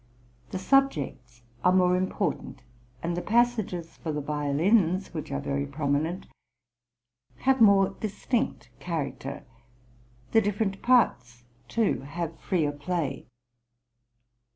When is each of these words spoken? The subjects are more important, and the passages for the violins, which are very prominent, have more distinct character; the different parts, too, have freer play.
The 0.49 0.57
subjects 0.57 1.43
are 1.63 1.71
more 1.71 1.95
important, 1.95 2.63
and 3.03 3.15
the 3.15 3.21
passages 3.21 3.97
for 3.97 4.11
the 4.11 4.19
violins, 4.19 5.13
which 5.13 5.31
are 5.31 5.39
very 5.39 5.67
prominent, 5.67 6.25
have 7.45 7.61
more 7.61 7.89
distinct 7.99 8.71
character; 8.79 9.45
the 10.31 10.41
different 10.41 10.81
parts, 10.81 11.43
too, 11.67 11.99
have 12.01 12.39
freer 12.39 12.71
play. 12.71 13.27